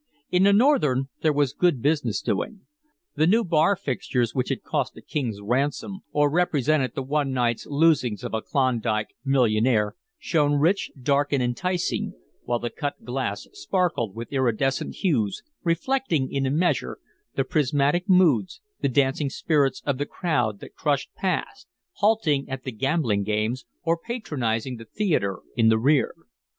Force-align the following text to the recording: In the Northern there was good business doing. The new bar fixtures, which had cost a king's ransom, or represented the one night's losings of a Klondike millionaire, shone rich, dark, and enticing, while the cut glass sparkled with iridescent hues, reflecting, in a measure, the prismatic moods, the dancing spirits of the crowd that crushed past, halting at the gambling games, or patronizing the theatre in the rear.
In 0.31 0.45
the 0.45 0.51
Northern 0.51 1.09
there 1.21 1.31
was 1.31 1.53
good 1.53 1.79
business 1.79 2.21
doing. 2.23 2.61
The 3.15 3.27
new 3.27 3.43
bar 3.43 3.75
fixtures, 3.75 4.33
which 4.33 4.49
had 4.49 4.63
cost 4.63 4.97
a 4.97 5.01
king's 5.03 5.39
ransom, 5.41 5.99
or 6.11 6.27
represented 6.27 6.95
the 6.95 7.03
one 7.03 7.33
night's 7.33 7.67
losings 7.67 8.23
of 8.23 8.33
a 8.33 8.41
Klondike 8.41 9.09
millionaire, 9.23 9.95
shone 10.17 10.53
rich, 10.53 10.89
dark, 10.99 11.31
and 11.31 11.43
enticing, 11.43 12.13
while 12.45 12.57
the 12.57 12.71
cut 12.71 13.03
glass 13.05 13.47
sparkled 13.53 14.15
with 14.15 14.33
iridescent 14.33 14.95
hues, 14.95 15.43
reflecting, 15.63 16.31
in 16.33 16.47
a 16.47 16.49
measure, 16.49 16.97
the 17.35 17.43
prismatic 17.43 18.09
moods, 18.09 18.59
the 18.81 18.89
dancing 18.89 19.29
spirits 19.29 19.83
of 19.85 19.99
the 19.99 20.07
crowd 20.07 20.59
that 20.61 20.73
crushed 20.73 21.13
past, 21.13 21.67
halting 21.97 22.49
at 22.49 22.63
the 22.63 22.71
gambling 22.71 23.21
games, 23.21 23.65
or 23.83 23.99
patronizing 24.03 24.77
the 24.77 24.85
theatre 24.85 25.41
in 25.55 25.69
the 25.69 25.77
rear. 25.77 26.15